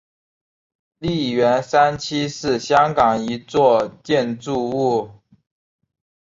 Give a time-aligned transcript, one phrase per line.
[0.97, 5.11] 利园三期是香港一座建筑物。